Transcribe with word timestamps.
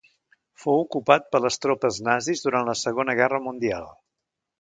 Fou 0.61 0.79
ocupat 0.85 1.27
per 1.35 1.41
les 1.43 1.61
tropes 1.65 1.99
nazis 2.07 2.41
durant 2.45 2.71
la 2.71 2.75
Segona 2.85 3.15
Guerra 3.21 3.41
Mundial. 3.49 3.87